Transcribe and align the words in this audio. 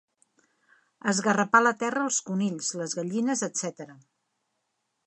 Esgarrapar 1.13 1.61
la 1.65 1.75
terra 1.83 2.07
els 2.07 2.19
conills, 2.31 2.73
les 2.83 2.99
gallines, 3.03 3.47
etc. 3.53 3.95